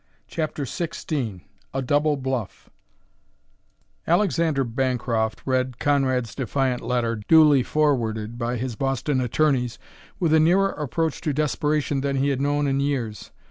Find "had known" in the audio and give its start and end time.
12.29-12.65